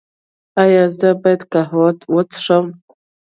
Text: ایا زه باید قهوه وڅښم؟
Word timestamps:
ایا 0.63 0.83
زه 0.99 1.09
باید 1.21 1.41
قهوه 1.51 1.89
وڅښم؟ 2.13 2.65